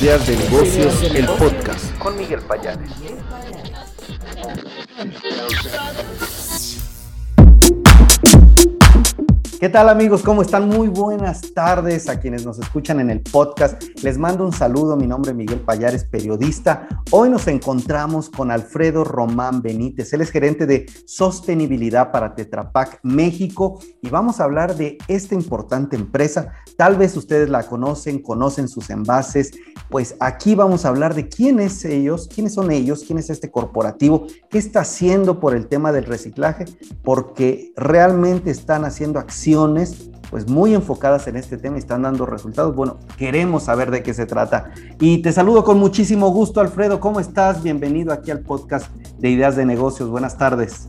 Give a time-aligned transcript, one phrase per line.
[0.00, 1.98] Ideas de Negocios, el podcast.
[1.98, 2.90] Con Miguel Payares.
[9.60, 10.22] ¿Qué tal amigos?
[10.22, 10.70] ¿Cómo están?
[10.70, 13.82] Muy buenas tardes a quienes nos escuchan en el podcast.
[14.02, 14.96] Les mando un saludo.
[14.96, 16.88] Mi nombre es Miguel Payares, periodista.
[17.10, 20.14] Hoy nos encontramos con Alfredo Román Benítez.
[20.14, 25.34] Él es gerente de sostenibilidad para Tetra Pak México y vamos a hablar de esta
[25.34, 26.52] importante empresa.
[26.78, 29.50] Tal vez ustedes la conocen, conocen sus envases.
[29.90, 33.50] Pues aquí vamos a hablar de quién es ellos, quiénes son ellos, quién es este
[33.50, 36.64] corporativo, qué está haciendo por el tema del reciclaje,
[37.02, 39.49] porque realmente están haciendo acciones
[40.30, 42.74] pues muy enfocadas en este tema y están dando resultados.
[42.74, 44.70] Bueno, queremos saber de qué se trata.
[45.00, 47.00] Y te saludo con muchísimo gusto, Alfredo.
[47.00, 47.62] ¿Cómo estás?
[47.62, 50.08] Bienvenido aquí al podcast de Ideas de Negocios.
[50.08, 50.88] Buenas tardes.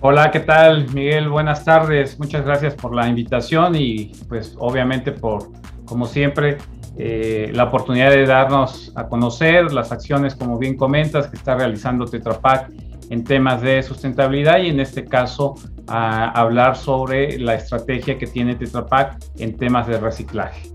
[0.00, 1.28] Hola, ¿qué tal, Miguel?
[1.28, 2.18] Buenas tardes.
[2.18, 5.50] Muchas gracias por la invitación y pues obviamente por,
[5.84, 6.58] como siempre,
[6.98, 12.06] eh, la oportunidad de darnos a conocer las acciones, como bien comentas, que está realizando
[12.06, 12.70] Tetra Pak
[13.10, 15.54] en temas de sustentabilidad y en este caso
[15.86, 20.70] hablar sobre la estrategia que tiene Tetra Pak en temas de reciclaje.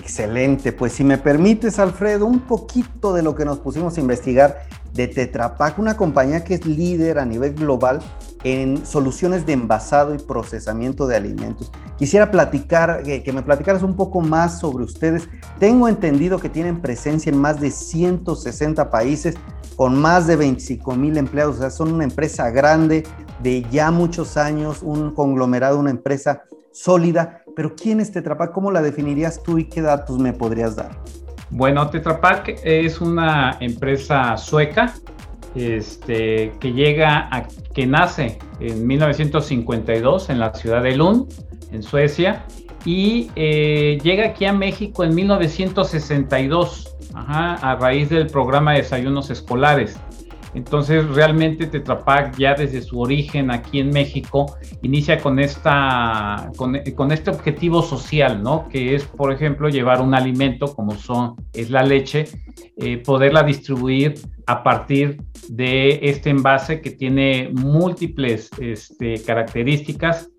[0.00, 4.62] Excelente, pues si me permites Alfredo, un poquito de lo que nos pusimos a investigar
[4.94, 8.00] de Tetra Pak, una compañía que es líder a nivel global
[8.44, 11.72] en soluciones de envasado y procesamiento de alimentos.
[11.98, 15.28] Quisiera platicar, que, me platicaras un poco más sobre ustedes.
[15.58, 19.34] Tengo entendido que tienen presencia en más de 160 países
[19.78, 21.56] con más de 25 mil empleados.
[21.56, 23.04] O sea, son una empresa grande
[23.40, 27.42] de ya muchos años, un conglomerado, una empresa sólida.
[27.54, 28.50] Pero ¿quién es Tetra Pak?
[28.50, 30.90] ¿Cómo la definirías tú y qué datos me podrías dar?
[31.50, 34.94] Bueno, Tetra Pak es una empresa sueca
[35.54, 37.30] este, que llega
[37.72, 41.32] que nace en 1952 en la ciudad de Lund,
[41.70, 42.44] en Suecia,
[42.84, 49.98] y eh, llega aquí a México en 1962, a raíz del programa de desayunos escolares.
[50.54, 57.12] Entonces, realmente Tetra Pak ya desde su origen aquí en México inicia con, esta, con,
[57.12, 58.68] este objetivo social, ¿no?
[58.68, 62.24] Que es, por ejemplo, llevar un alimento como son, es la leche,
[62.76, 64.14] eh, poderla distribuir
[64.46, 70.30] a partir de este envase que tiene múltiples este, características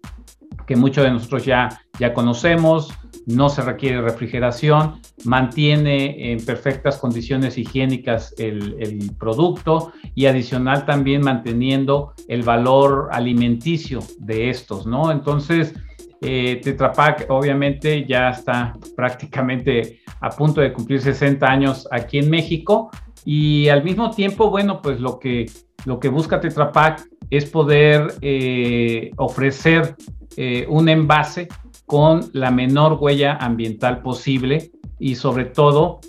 [0.66, 1.69] que muchos de nosotros ya,
[2.00, 2.94] ya conocemos,
[3.25, 12.13] no se requiere refrigeración, mantiene en perfectas condiciones higiénicas el, producto y adicional también manteniendo
[12.28, 15.12] el valor alimenticio de estos, ¿no?
[15.12, 15.74] Entonces,
[16.22, 22.30] eh, Tetra Pak obviamente ya está prácticamente a punto de cumplir 60 años aquí en
[22.30, 22.90] México
[23.25, 25.50] y al mismo tiempo, bueno, pues lo que,
[25.86, 29.96] lo que busca Tetra Pak es poder eh, ofrecer
[30.36, 31.47] eh, un envase
[31.89, 34.69] con la menor huella ambiental posible
[35.00, 36.00] y sobre todo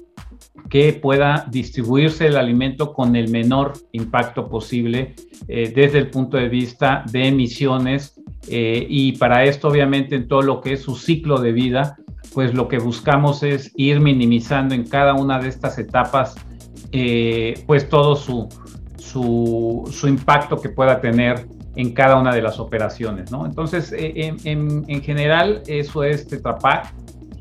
[0.69, 5.15] que pueda distribuirse el alimento con el menor impacto posible
[5.49, 10.43] eh, desde el punto de vista de emisiones eh, y para esto obviamente en todo
[10.43, 11.97] lo que es su ciclo de vida
[12.35, 16.35] pues lo que buscamos es ir minimizando en cada una de estas etapas
[16.93, 18.51] eh, pues todo su,
[18.99, 23.47] su, su impacto que pueda tener en cada una de las operaciones, ¿no?
[23.47, 26.93] Entonces, eh, en, general, eso es Tetra Pak.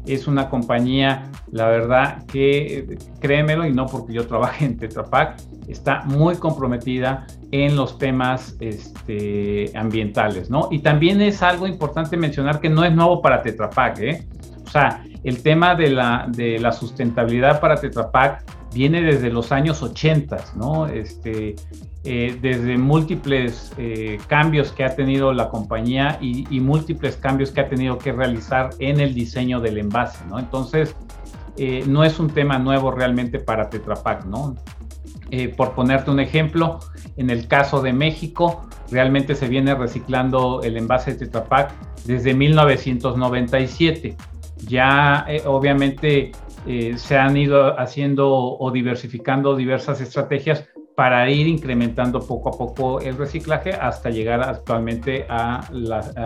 [0.06, 5.38] Es una compañía, la verdad, que créemelo, y no porque yo trabaje en Tetra Pak,
[5.68, 10.68] está muy comprometida en los temas este, ambientales, ¿no?
[10.72, 14.26] Y también es algo importante mencionar que no es nuevo para Tetra Pak, ¿eh?
[14.66, 18.44] O sea, el tema de la, de la sustentabilidad para Tetra Pak
[18.74, 20.88] viene desde los años 80, ¿no?
[20.88, 21.56] Este,
[22.04, 27.70] eh, desde múltiples eh, cambios que ha tenido la compañía y, múltiples cambios que ha
[27.70, 30.40] tenido que realizar en el diseño del envase, ¿no?
[30.40, 30.96] Entonces,
[31.58, 34.56] eh, no es un tema nuevo realmente para Tetra Pak, ¿no?
[35.56, 36.80] por ponerte un ejemplo,
[37.16, 41.72] en el caso de México, realmente se viene reciclando el envase de Tetra Pak
[42.06, 44.16] desde 1997.
[44.66, 46.32] Ya obviamente
[46.98, 53.18] se han ido haciendo o diversificando diversas estrategias para ir incrementando poco a poco el
[53.18, 55.66] reciclaje hasta llegar actualmente a,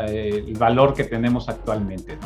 [0.07, 2.18] el valor que tenemos actualmente.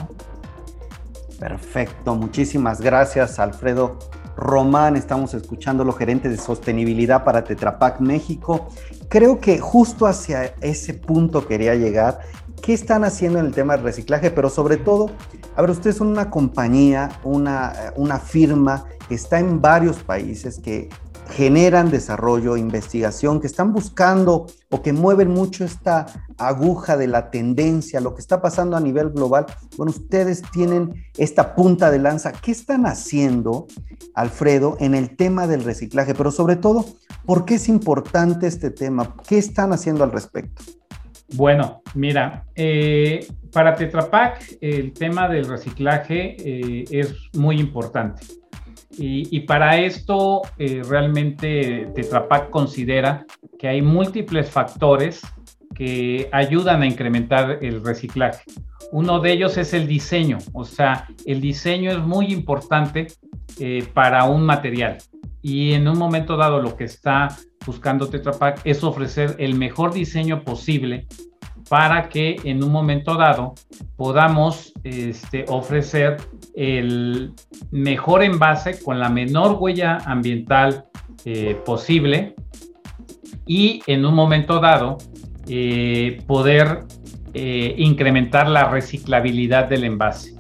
[1.40, 4.00] Perfecto, muchísimas gracias Alfredo
[4.38, 8.70] Román, estamos escuchando los gerentes de sostenibilidad para Tetra Pak México.
[9.10, 12.20] Creo que justo hacia ese punto quería llegar.
[12.62, 14.32] ¿Qué están haciendo en el tema del reciclaje?
[14.32, 15.10] Pero sobre todo,
[15.56, 20.90] a ver, ustedes son una compañía, una, una firma que está en varios países, que
[21.30, 26.06] generan desarrollo, investigación, que están buscando o que mueven mucho esta
[26.38, 29.46] aguja de la tendencia, lo que está pasando a nivel global.
[29.76, 32.32] Bueno, ustedes tienen esta punta de lanza.
[32.32, 33.68] ¿Qué están haciendo,
[34.14, 36.14] Alfredo, en el tema del reciclaje?
[36.14, 36.86] Pero sobre todo,
[37.26, 39.16] ¿por qué es importante este tema?
[39.28, 40.64] ¿Qué están haciendo al respecto?
[41.34, 48.24] Bueno, mira, eh, para Tetra Pak el tema del reciclaje eh, es muy importante.
[49.00, 53.26] Y, para esto eh, realmente Tetra Pak considera
[53.60, 55.22] que hay múltiples factores
[55.76, 58.44] que ayudan a incrementar el reciclaje.
[58.92, 63.08] Uno de ellos es el diseño, o sea, el diseño es muy importante
[63.94, 64.98] para un material.
[65.42, 67.30] Y en un momento dado lo que está
[67.66, 71.08] buscando Tetra Pak es ofrecer el mejor diseño posible
[71.70, 73.54] para que en un momento dado
[73.96, 76.18] podamos este, ofrecer
[76.56, 77.34] el
[77.72, 80.86] mejor envase con la menor huella ambiental
[81.26, 82.36] eh, posible
[83.46, 84.98] y en un momento dado
[85.48, 86.86] eh, poder
[87.34, 90.37] eh, incrementar la reciclabilidad del envase.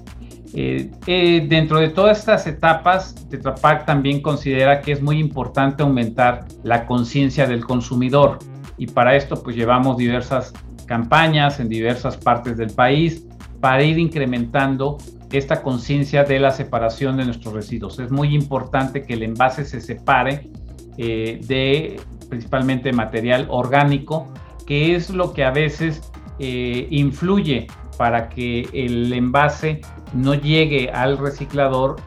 [0.53, 5.83] Eh, eh, dentro de todas estas etapas, Tetra Pak también considera que es muy importante
[5.83, 8.39] aumentar la conciencia del consumidor
[8.77, 10.53] y para esto pues llevamos diversas
[10.85, 13.25] campañas en diversas partes del país
[13.59, 14.97] para ir incrementando
[15.31, 17.99] esta conciencia de la separación de nuestros residuos.
[17.99, 20.49] Es muy importante que el envase se separe
[20.97, 24.31] eh, de principalmente material orgánico,
[24.65, 27.65] que es lo que a veces influye
[27.97, 29.81] para que el envase
[30.13, 31.97] no llegue al reciclador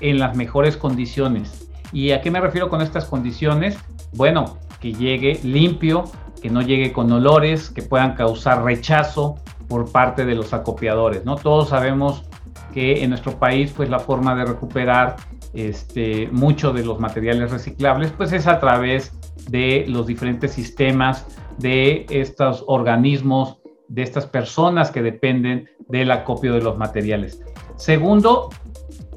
[0.00, 1.68] en las mejores condiciones.
[1.92, 3.78] ¿Y a qué me refiero con estas condiciones?
[4.14, 6.04] Bueno, que llegue limpio,
[6.42, 9.36] que no llegue con olores que puedan causar rechazo
[9.68, 11.36] por parte de los acopiadores, ¿no?
[11.36, 12.24] Todos sabemos
[12.72, 15.16] que en nuestro país pues la forma de recuperar
[15.54, 19.12] este, mucho de los materiales reciclables pues es a través
[19.48, 21.26] de los diferentes sistemas
[21.58, 27.40] de estos organismos de estas personas que dependen del acopio de los materiales.
[27.76, 28.50] Segundo,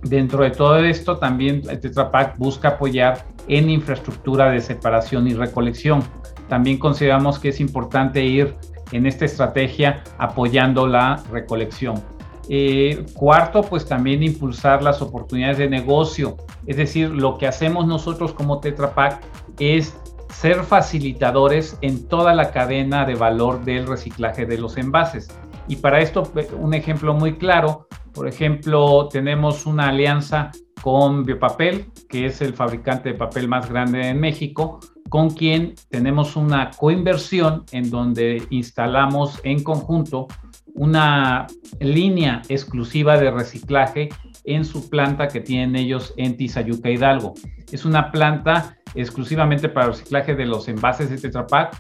[0.03, 6.03] dentro de todo esto también Tetra Pak busca apoyar en infraestructura de separación y recolección.
[6.47, 8.55] También consideramos que es importante ir
[8.91, 12.03] en esta estrategia apoyando la recolección.
[12.51, 16.37] Eh, cuarto, pues también impulsar las oportunidades de negocio.
[16.65, 19.21] Es decir, lo que hacemos nosotros como Tetra Pak
[19.59, 19.95] es
[20.33, 25.27] ser facilitadores en toda la cadena de valor del reciclaje de los envases.
[25.69, 26.23] Y para esto,
[26.59, 30.51] un ejemplo muy claro, por ejemplo, tenemos una alianza
[30.81, 34.79] con Biopapel, que es el fabricante de papel más grande en México,
[35.09, 40.27] con quien tenemos una coinversión en donde instalamos en conjunto
[40.73, 41.45] una
[41.79, 44.09] línea exclusiva de reciclaje
[44.45, 47.35] en su planta que tienen ellos en Tizayuca Hidalgo.
[47.71, 51.79] Es una planta exclusivamente para reciclaje de los envases de Tetra Pak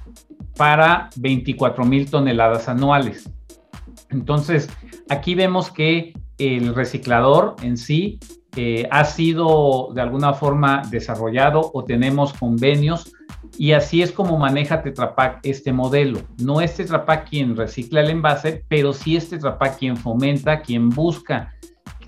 [0.55, 3.27] para 24 mil toneladas anuales.
[4.09, 4.69] Entonces,
[5.09, 8.19] aquí vemos que el reciclador en sí
[8.55, 13.13] eh, ha sido de alguna forma desarrollado o tenemos convenios
[13.57, 16.21] y así es como maneja Tetra Pak este modelo.
[16.39, 20.61] No es Tetra Pak quien recicla el envase, pero sí es Tetra Pak quien fomenta,
[20.61, 21.53] quien busca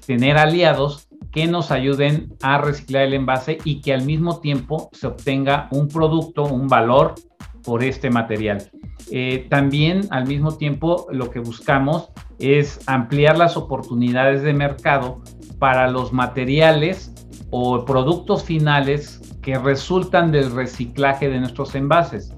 [0.06, 5.07] tener aliados que nos ayuden a reciclar el envase y que al mismo tiempo se
[5.07, 7.15] obtenga un producto, un valor
[7.63, 8.69] por este material.
[9.09, 12.09] Eh, también al mismo tiempo lo que buscamos
[12.39, 15.21] es ampliar las oportunidades de mercado
[15.59, 17.13] para los materiales
[17.50, 22.33] o productos finales que resultan del reciclaje de nuestros envases.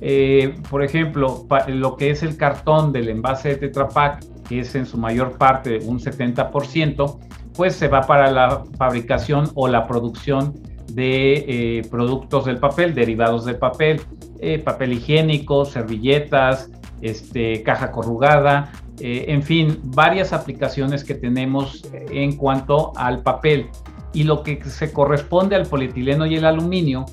[0.00, 4.74] Eh, por ejemplo, lo que es el cartón del envase de Tetra Pak, que es
[4.74, 7.18] en su mayor parte un 70%,
[7.54, 10.54] pues se va para la fabricación o la producción
[10.92, 14.00] de eh, productos del papel, derivados del papel,
[14.40, 22.36] eh, papel higiénico, servilletas, este, caja corrugada, eh, en fin, varias aplicaciones que tenemos en
[22.36, 23.68] cuanto al papel.
[24.12, 27.04] Y lo que se corresponde al polietileno y el aluminio,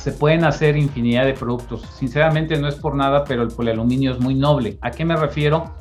[0.00, 1.82] se pueden hacer infinidad de productos.
[1.94, 4.78] Sinceramente no es por nada, pero el polialuminio es muy noble.
[4.80, 5.74] ¿A qué me refiero?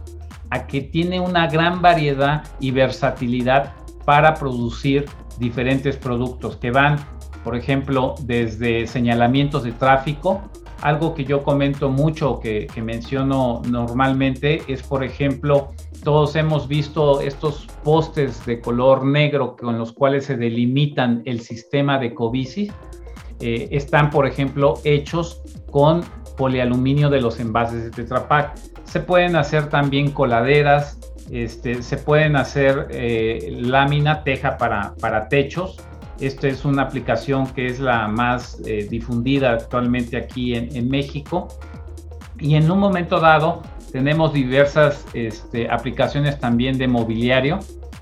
[0.50, 3.74] A que tiene una gran variedad y versatilidad
[4.04, 5.06] para producir
[5.38, 6.98] diferentes productos que van,
[7.46, 10.42] por ejemplo, desde señalamientos de tráfico.
[10.82, 17.68] Algo que yo comento mucho, que, menciono normalmente, es, por ejemplo, todos hemos visto estos
[17.84, 22.72] postes de color negro con los cuales se delimitan el sistema de Covici.
[23.42, 26.02] Eh, están, por ejemplo, hechos con
[26.38, 28.56] polialuminio de los envases de Tetra Pak.
[28.86, 30.98] Se pueden hacer también coladeras,
[31.30, 35.78] este, se pueden hacer eh, lámina, teja para, para techos
[36.20, 41.48] Esta es una aplicación que es la más eh, difundida actualmente aquí en, México.
[42.40, 43.62] Y en un momento dado
[43.92, 47.60] tenemos diversas este, aplicaciones también de mobiliario.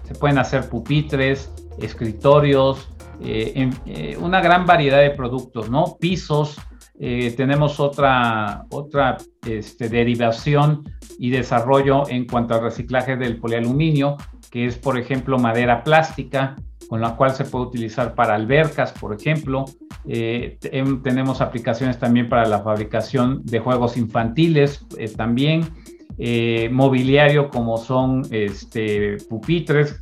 [0.08, 2.90] Se pueden hacer pupitres, escritorios,
[3.22, 5.98] eh, eh, una gran variedad de productos, ¿no?
[6.00, 6.58] Pisos.
[7.00, 10.84] tenemos otra, otra este, derivación
[11.20, 14.18] y desarrollo en cuanto al reciclaje del polialuminio,
[14.58, 16.56] que es, por ejemplo, madera plástica,
[16.90, 19.66] con la cual se puede utilizar para albercas, por ejemplo.
[20.08, 20.58] Eh,
[21.04, 25.70] tenemos aplicaciones también para la fabricación de juegos infantiles, eh, también
[26.18, 30.02] eh, mobiliario como son este, pupitres,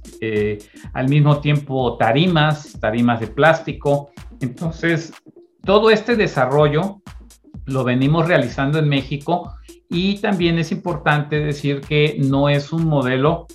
[0.93, 4.11] al mismo tiempo tarimas, tarimas de plástico.
[4.39, 5.11] Entonces,
[5.65, 7.01] todo este desarrollo
[7.65, 9.53] lo venimos realizando en México
[9.89, 13.47] y también es importante decir que no es un modelo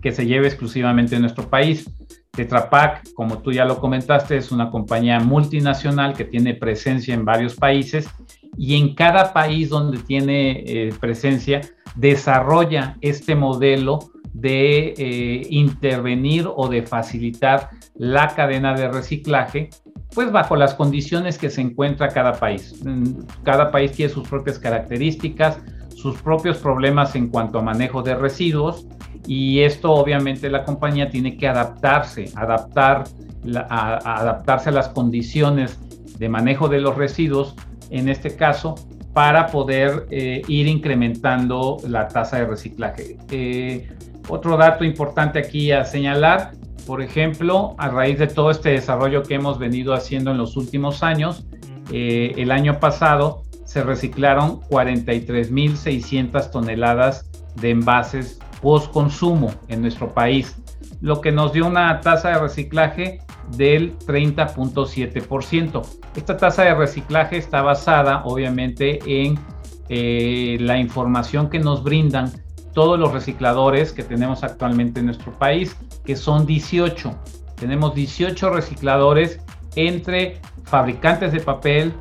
[0.00, 1.90] que se lleve exclusivamente en nuestro país.
[2.30, 7.24] Tetra Pak, como tú ya lo comentaste, es una compañía multinacional que tiene presencia en
[7.24, 8.08] varios países
[8.56, 11.60] y en cada país donde tiene eh, presencia
[11.96, 13.98] desarrolla este modelo
[14.32, 19.70] de eh, intervenir o de facilitar la cadena de reciclaje,
[20.14, 22.80] pues bajo las condiciones que se encuentra cada país.
[22.84, 25.58] Mm, cada país tiene sus propias características,
[25.94, 28.86] sus propios problemas en cuanto a manejo de residuos
[29.30, 33.04] y esto obviamente la compañía tiene que adaptarse, adaptar,
[33.68, 35.78] a, adaptarse a las condiciones
[36.18, 37.54] de manejo de los residuos,
[37.90, 38.74] en este caso,
[39.12, 43.18] para poder eh, ir incrementando la tasa de reciclaje.
[43.30, 43.88] Eh,
[44.28, 46.50] otro dato importante aquí a señalar,
[46.84, 51.04] por ejemplo, a raíz de todo este desarrollo que hemos venido haciendo en los últimos
[51.04, 51.46] años,
[51.92, 60.56] eh, el año pasado se reciclaron 43.600 toneladas de envases post consumo en nuestro país,
[61.00, 63.20] lo que nos dio una tasa de reciclaje
[63.56, 65.82] del 30.7%.
[66.16, 69.38] Esta tasa de reciclaje está basada obviamente en
[69.88, 72.32] eh, la información que nos brindan
[72.72, 77.12] todos los recicladores que tenemos actualmente en nuestro país, que son 18.
[77.56, 79.40] Tenemos 18 recicladores
[79.74, 81.92] entre fabricantes de papel,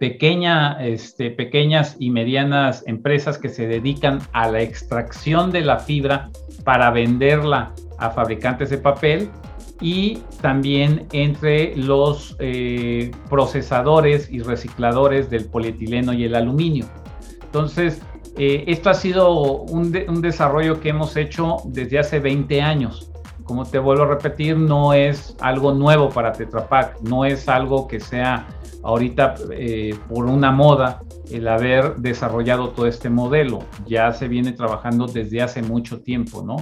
[0.00, 6.30] pequeña, este, pequeñas y medianas empresas que se dedican a la extracción de la fibra
[6.64, 9.28] para venderla a fabricantes de papel
[9.78, 16.86] y también entre los eh, procesadores y recicladores del polietileno y el aluminio.
[17.42, 18.00] Entonces,
[18.38, 23.10] eh, esto ha sido un, un, desarrollo que hemos hecho desde hace 20 años.
[23.44, 27.86] Como te vuelvo a repetir, no es algo nuevo para Tetra Pak, no es algo
[27.86, 28.46] que sea
[28.82, 33.60] ahorita eh, por una moda el haber desarrollado todo este modelo.
[33.86, 36.56] Ya se viene trabajando desde hace mucho tiempo, ¿no?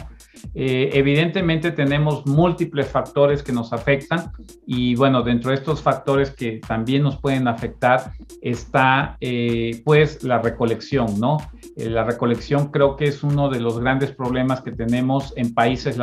[0.54, 4.30] Eh, evidentemente tenemos múltiples factores que nos afectan
[4.66, 10.38] y bueno, dentro de estos factores que también nos pueden afectar está eh, pues la
[10.38, 11.38] recolección, ¿no?
[11.76, 15.96] la recolección creo que es uno de los grandes problemas que tenemos en países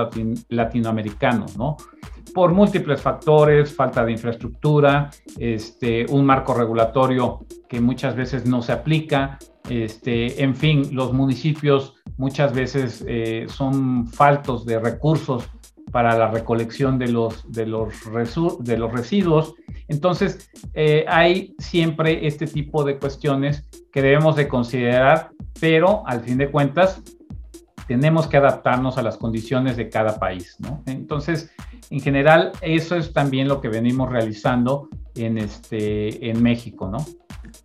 [0.49, 1.75] latinoamericanos, ¿no?
[2.35, 8.73] Por múltiples factores, falta de infraestructura, este, un marco regulatorio que muchas veces no se
[8.73, 9.39] aplica,
[9.69, 15.49] este, en fin, los municipios muchas veces eh, son faltos de recursos
[15.93, 17.93] para la recolección de los, de los,
[18.59, 19.53] de los residuos.
[19.87, 23.63] Entonces, eh, hay siempre este tipo de cuestiones
[23.93, 25.29] que debemos de considerar,
[25.61, 27.01] pero al fin de cuentas,
[27.87, 30.83] tenemos que adaptarnos a las condiciones de cada país, ¿no?
[30.85, 31.51] Entonces,
[31.89, 37.05] en general, eso es también lo que venimos realizando en, este, en México, ¿no?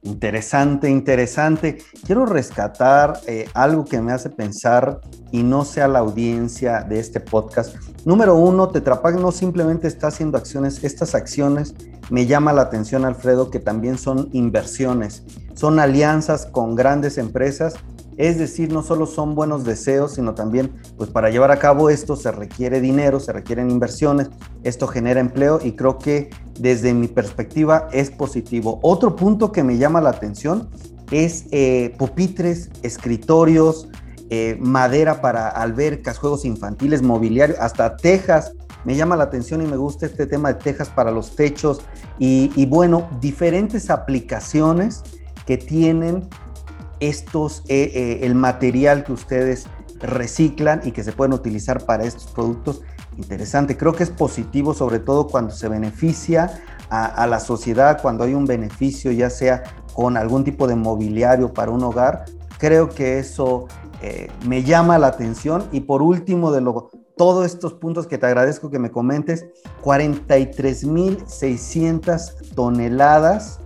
[0.02, 1.78] Interesante, interesante.
[2.06, 5.00] Quiero rescatar eh, algo que me hace pensar
[5.30, 7.76] y no sea la audiencia de este podcast.
[8.04, 11.74] Número uno, Tetrapac no simplemente está haciendo acciones, estas acciones
[12.10, 15.22] me llama la atención, Alfredo, que también son inversiones,
[15.54, 17.74] son alianzas con grandes empresas
[18.20, 22.16] es decir, no solo son buenos deseos, sino también, pues para llevar a cabo esto
[22.16, 24.28] se requiere dinero, se requieren inversiones,
[24.62, 28.78] esto genera empleo y creo que desde mi perspectiva es positivo.
[28.82, 30.68] Otro punto que me llama la atención
[31.10, 33.88] es eh, pupitres, escritorios,
[34.28, 38.52] eh, madera para albercas, juegos infantiles, mobiliario, hasta tejas.
[38.84, 41.80] Me llama la atención y me gusta este tema de tejas para los techos
[42.18, 45.02] y, y bueno, diferentes aplicaciones
[45.46, 46.28] que tienen
[47.00, 49.66] estos, eh, eh, el material que ustedes
[50.00, 52.82] reciclan y que se pueden utilizar para estos productos.
[53.16, 58.34] Interesante, creo que es positivo sobre todo cuando se beneficia a, la sociedad, cuando hay
[58.34, 59.62] un beneficio ya sea
[59.94, 62.24] con algún tipo de mobiliario para un hogar.
[62.58, 63.68] Creo que eso
[64.02, 68.26] eh, me llama la atención y por último de lo todos estos puntos que te
[68.26, 69.44] agradezco que me comentes,
[69.82, 73.60] 43.600 toneladas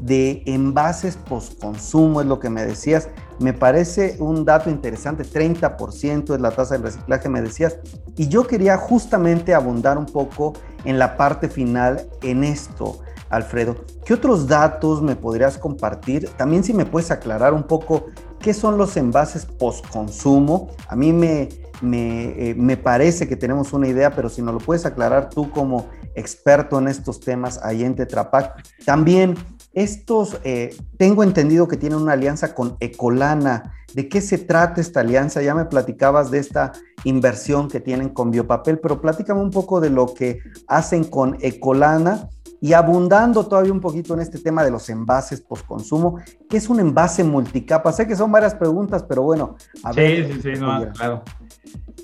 [0.00, 3.08] de envases postconsumo, es lo que me decías.
[3.38, 7.78] Me parece un dato interesante, 30% es la tasa de reciclaje, me decías.
[8.16, 10.54] Y yo quería justamente abundar un poco
[10.84, 13.76] en la parte final en esto, Alfredo.
[14.04, 16.28] ¿Qué otros datos me podrías compartir?
[16.36, 18.06] También si me puedes aclarar un poco
[18.40, 20.70] qué son los envases postconsumo.
[20.88, 21.48] A mí me,
[21.80, 25.50] me, eh, me parece que tenemos una idea, pero si nos lo puedes aclarar tú
[25.50, 28.62] como experto en estos temas ahí en Tetrapac.
[28.84, 29.34] También
[29.72, 33.74] estos, eh, tengo entendido que tienen una alianza con Ecolana.
[33.94, 35.42] ¿De qué se trata esta alianza?
[35.42, 36.72] Ya me platicabas de esta
[37.04, 42.28] inversión que tienen con Biopapel, pero platícame un poco de lo que hacen con Ecolana
[42.60, 46.78] y abundando todavía un poquito en este tema de los envases postconsumo, ¿qué es un
[46.78, 47.90] envase multicapa?
[47.92, 50.26] Sé que son varias preguntas, pero bueno, a ver.
[50.26, 50.60] Sí, sí, sí,
[50.94, 51.22] claro.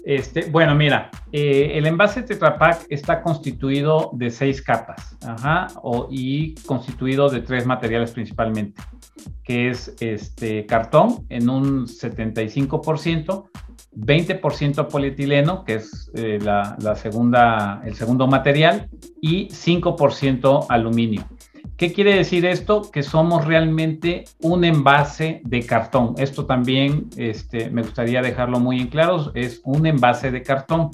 [0.07, 5.17] Este, bueno, mira, eh, el envase Tetra Pak está constituido de seis capas
[6.11, 8.81] y constituido de tres materiales principalmente,
[9.43, 13.51] que es este, cartón en un 75%,
[13.97, 18.89] 20% polietileno, que es eh, la, segunda, el segundo material,
[19.21, 21.25] y 5% aluminio.
[21.77, 22.91] ¿Qué quiere decir esto?
[22.91, 26.15] Que somos realmente un envase de cartón.
[26.17, 30.91] Esto también este, me gustaría dejarlo muy en claro, es un envase de cartón.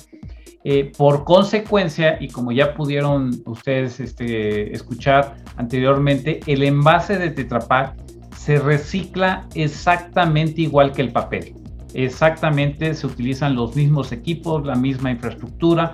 [0.64, 7.60] Eh, por consecuencia, y como ya pudieron ustedes este, escuchar anteriormente, el envase de Tetra
[7.60, 7.96] Pak
[8.36, 11.54] se recicla exactamente igual que el papel.
[11.94, 15.92] Exactamente, se utilizan los mismos equipos, la misma infraestructura.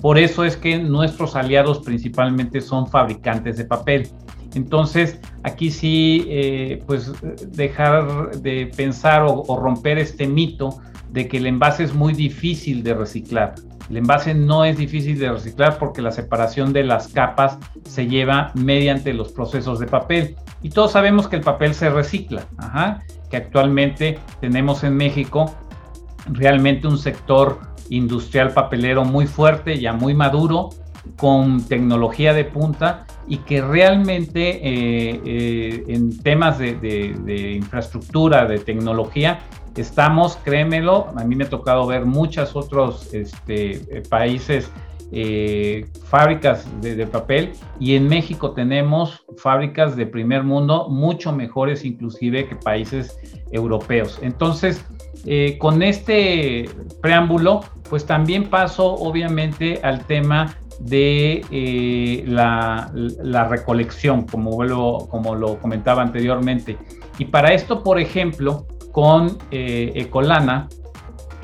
[0.00, 4.08] Por eso es que nuestros aliados principalmente son fabricantes de papel.
[4.54, 7.12] Entonces, aquí sí, eh, pues
[7.48, 10.80] dejar de pensar o, romper este mito
[11.10, 13.54] de que el envase es muy difícil de reciclar.
[13.88, 18.52] El envase no es difícil de reciclar porque la separación de las capas se lleva
[18.54, 20.36] mediante los procesos de papel.
[20.62, 22.46] Y todos sabemos que el papel se recicla,
[23.30, 25.54] que actualmente tenemos en México
[26.26, 30.70] realmente un sector industrial papelero muy fuerte, ya muy maduro,
[31.16, 39.40] con tecnología de punta y que realmente eh, eh, en temas de, infraestructura, de tecnología,
[39.76, 44.70] estamos, créemelo, a mí me ha tocado ver muchos otros este, eh, países,
[46.04, 47.50] fábricas de, papel
[47.80, 53.18] y en México tenemos fábricas de primer mundo mucho mejores inclusive que países
[53.50, 54.20] europeos.
[54.22, 54.84] Entonces,
[55.58, 56.68] con este
[57.02, 62.90] preámbulo, pues también paso obviamente al tema de eh, la,
[63.48, 64.56] recolección, como,
[65.08, 66.78] como lo comentaba anteriormente.
[67.18, 70.68] Y para esto, por ejemplo, con eh, Ecolana,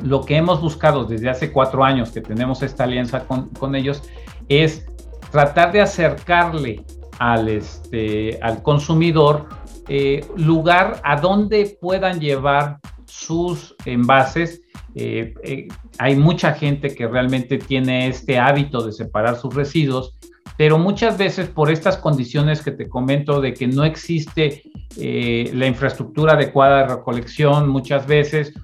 [0.02, 4.02] lo que hemos buscado desde hace cuatro años que tenemos esta alianza con, ellos
[4.48, 4.86] es
[5.30, 6.84] tratar de acercarle
[7.18, 9.48] al, este, consumidor
[9.88, 12.78] eh, lugar a donde puedan llevar
[13.16, 14.60] sus envases
[14.98, 20.14] eh, eh, hay mucha gente que realmente tiene este hábito de separar sus residuos,
[20.56, 24.62] pero muchas veces por estas condiciones que te comento de que no existe
[24.98, 28.54] eh, la infraestructura adecuada de recolección, muchas veces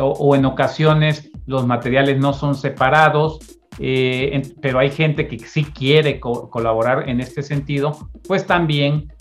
[0.00, 3.38] o, en ocasiones los materiales no son separados,
[3.78, 9.12] pero hay gente que sí quiere colaborar en este sentido, pues también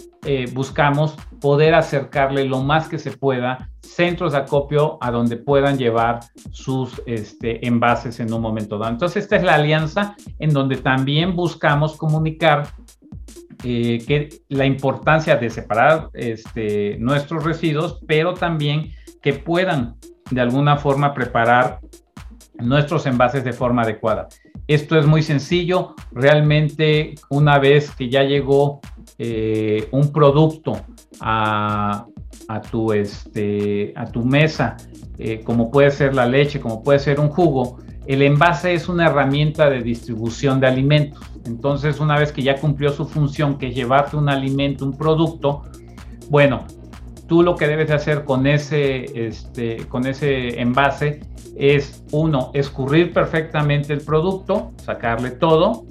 [0.54, 6.22] buscamos poder acercarle lo más que se pueda centros de acopio a donde puedan llevar
[6.52, 8.92] sus este, envases en un momento dado.
[8.92, 12.68] Entonces, esta es la alianza en donde también buscamos comunicar
[13.64, 19.96] eh, que la importancia de separar este, nuestros residuos, pero también que puedan
[20.32, 21.80] de alguna forma preparar
[22.60, 24.28] nuestros envases de forma adecuada.
[24.68, 28.80] Esto es muy sencillo, realmente una vez que ya llegó
[29.18, 30.80] eh, un producto
[31.20, 32.06] a,
[32.48, 34.78] a tu, este, a tu mesa,
[35.18, 39.08] eh, como puede ser la leche, como puede ser un jugo, el envase es una
[39.08, 41.24] herramienta de distribución de alimentos.
[41.46, 45.64] Entonces, una vez que ya cumplió su función, que es llevarte un alimento, un producto,
[46.30, 46.66] bueno,
[47.28, 51.22] tú lo que debes de hacer con ese, este, con ese envase
[51.56, 55.86] es, uno, escurrir perfectamente el producto, sacarle todo,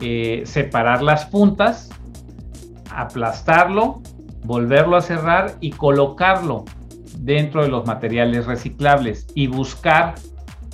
[0.00, 1.90] eh, separar las puntas,
[2.90, 4.02] aplastarlo
[4.48, 6.64] volverlo a cerrar y colocarlo
[7.18, 10.14] dentro de los materiales reciclables y buscar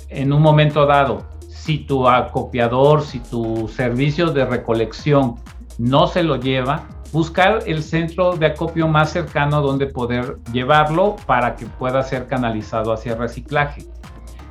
[0.09, 5.35] en un momento dado si tu acopiador, si tu servicio de recolección
[5.77, 11.55] no se lo lleva, buscar el centro de acopio más cercano donde poder llevarlo para
[11.55, 13.83] que pueda ser canalizado hacia reciclaje.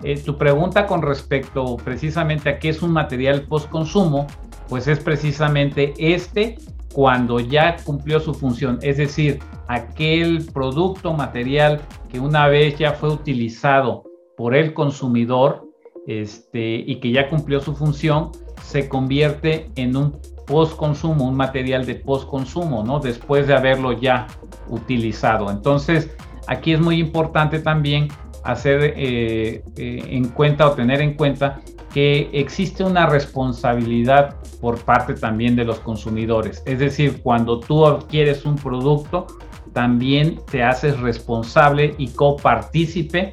[0.05, 4.27] Eh, tu pregunta con respecto precisamente a qué es un material post-consumo,
[4.69, 6.59] pues es precisamente este
[6.93, 13.09] cuando ya cumplió su función, es decir, aquel producto material que una vez ya fue
[13.11, 14.05] utilizado
[14.37, 15.67] por el consumidor
[16.07, 18.31] este, y que ya cumplió su función,
[18.62, 23.01] se convierte en un post-consumo, un material de post-consumo, ¿no?
[23.01, 24.27] Después de haberlo ya
[24.69, 25.51] utilizado.
[25.51, 26.14] Entonces,
[26.47, 28.09] aquí es muy importante también
[28.44, 31.61] hacer eh, eh, en cuenta o tener en cuenta
[31.92, 36.62] que existe una responsabilidad por parte también de los consumidores.
[36.66, 39.26] Es decir, cuando tú adquieres un producto,
[39.72, 43.33] también te haces responsable y copartícipe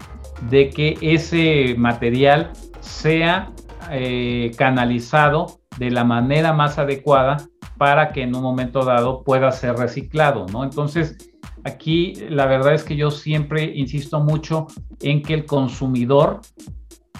[0.49, 3.51] de que ese material sea
[3.89, 7.37] eh, canalizado de la manera más adecuada
[7.77, 10.63] para que en un momento dado pueda ser reciclado, ¿no?
[10.63, 11.30] Entonces,
[11.63, 14.67] aquí la verdad es que yo siempre insisto mucho
[15.01, 16.41] en que el consumidor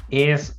[0.10, 0.56] es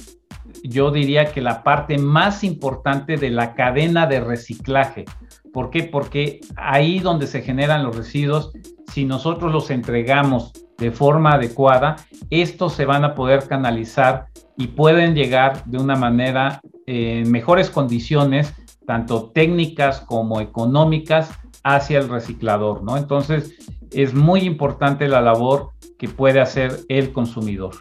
[0.65, 5.05] yo diría que la parte más importante de la cadena de reciclaje.
[5.53, 5.85] ¿Por qué?
[5.85, 8.53] Porque ahí donde se generan los residuos,
[8.93, 11.97] si nosotros los entregamos de forma adecuada,
[12.31, 18.55] estos se van a poder canalizar y pueden llegar de una manera en mejores condiciones,
[18.87, 21.31] tanto técnicas como económicas,
[21.65, 22.97] hacia el reciclador, ¿no?
[22.97, 23.55] Entonces,
[23.91, 27.75] es muy importante la labor que puede hacer el consumidor.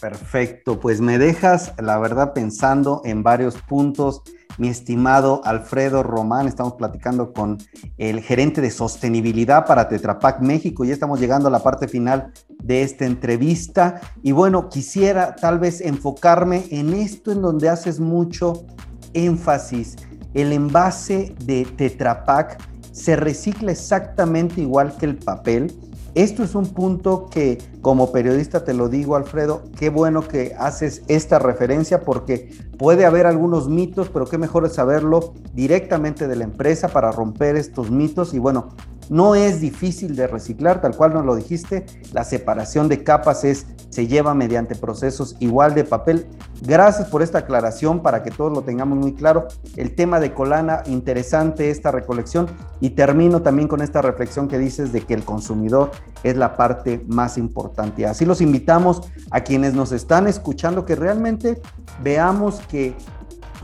[0.00, 4.22] Perfecto, pues me dejas, la verdad, pensando en varios puntos.
[4.58, 7.58] Mi estimado Alfredo Román, estamos platicando con
[7.96, 12.82] el gerente de sostenibilidad para Tetrapac México y estamos llegando a la parte final de
[12.82, 14.00] esta entrevista.
[14.22, 18.66] Y bueno, quisiera tal vez enfocarme en esto en donde haces mucho
[19.14, 19.96] énfasis.
[20.34, 22.60] El envase de Tetrapac
[22.92, 25.72] se recicla exactamente igual que el papel
[26.14, 31.02] esto es un punto que como periodista te lo digo, Alfredo, qué bueno que haces
[31.08, 36.44] esta referencia porque puede haber algunos mitos, pero qué mejor es saberlo directamente de la
[36.44, 38.32] empresa para romper estos mitos.
[38.32, 38.68] Y bueno,
[39.08, 43.66] no es difícil de reciclar, tal cual nos lo dijiste, la separación de capas es,
[43.90, 46.26] se lleva mediante procesos igual de papel.
[46.62, 49.46] Gracias por esta aclaración para que todos lo tengamos muy claro.
[49.76, 52.46] El tema de Colana, interesante esta recolección
[52.80, 55.90] y termino también con esta reflexión que dices de que el consumidor
[56.22, 58.06] es la parte más importante.
[58.06, 61.60] Así los invitamos a quienes nos están escuchando que realmente
[62.02, 62.94] veamos que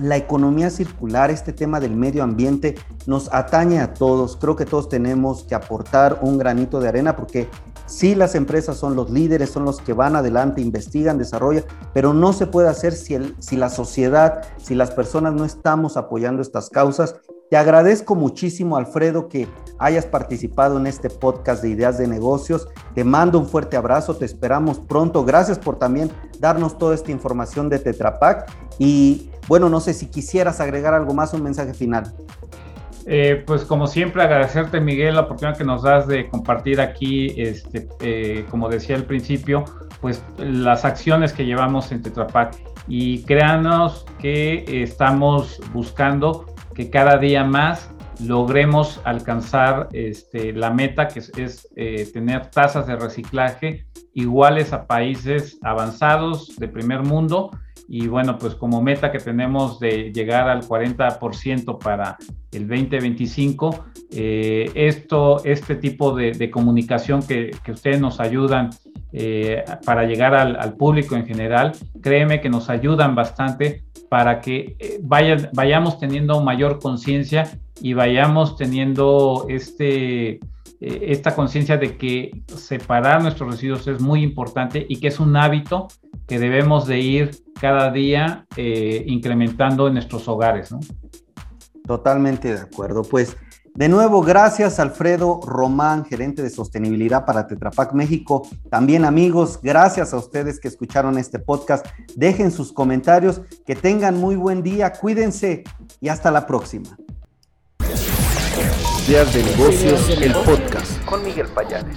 [0.01, 4.37] la economía circular, este tema del medio ambiente, nos atañe a todos.
[4.37, 7.49] Creo que todos tenemos que aportar un granito de arena porque
[7.87, 12.33] sí las empresas son los líderes, son los que van adelante, investigan, desarrollan, pero no
[12.33, 17.17] se puede hacer si, si la sociedad, si las personas no estamos apoyando estas causas.
[17.51, 19.49] Te agradezco muchísimo, Alfredo, que
[19.81, 22.69] hayas participado en este podcast de ideas de negocios.
[22.95, 25.25] Te mando un fuerte abrazo, te esperamos pronto.
[25.25, 30.61] Gracias por también darnos toda esta información de Tetrapac y bueno, no sé si quisieras
[30.61, 32.15] agregar algo más, un mensaje final.
[33.07, 37.89] Eh, pues como siempre agradecerte Miguel la oportunidad que nos das de compartir aquí, este,
[38.01, 39.65] eh, como decía al principio,
[40.01, 42.55] pues las acciones que llevamos en Tetrapac
[42.87, 46.47] y créanos que estamos buscando
[46.81, 47.91] que cada día más
[48.25, 55.59] logremos alcanzar este, la meta que es, eh, tener tasas de reciclaje iguales a países
[55.63, 57.51] avanzados de primer mundo.
[57.87, 62.17] Y bueno, pues como meta que tenemos de llegar al 40% para
[62.51, 68.71] el 2025, eh, esto, este tipo de, comunicación que, ustedes nos ayudan
[69.13, 75.01] eh, para llegar al, público en general, créeme que nos ayudan bastante para que eh,
[75.03, 80.41] vayamos teniendo mayor conciencia y vayamos teniendo este,
[80.81, 85.89] esta conciencia de que separar nuestros residuos es muy importante y que es un hábito
[86.27, 90.73] que debemos de ir cada día eh, incrementando en nuestros hogares.
[90.73, 90.81] ¿no?
[91.87, 93.03] Totalmente de acuerdo.
[93.03, 93.37] Pues
[93.75, 98.47] de nuevo, gracias Alfredo Román, gerente de sostenibilidad para Tetrapac México.
[98.69, 101.87] También amigos, gracias a ustedes que escucharon este podcast.
[102.17, 105.65] Dejen sus comentarios, que tengan muy buen día, cuídense
[106.01, 106.97] y hasta la próxima.
[109.09, 111.97] Ideas de negocios, el podcast con Miguel Payares.